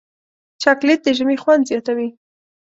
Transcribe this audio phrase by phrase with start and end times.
[0.63, 2.09] چاکلېټ د ژمي خوند زیاتوي.